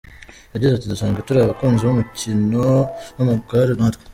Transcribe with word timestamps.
Yagize 0.53 0.71
ati 0.73 0.91
“Dusanzwe 0.91 1.19
turi 1.27 1.39
abakunzi 1.41 1.81
b’umukino 1.83 2.65
w’amagare 3.15 3.71
natwe. 3.79 4.03